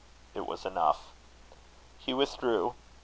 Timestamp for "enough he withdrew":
0.65-2.73